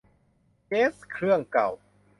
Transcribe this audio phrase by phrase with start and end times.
[0.67, 1.69] เยส เครื่องเก่า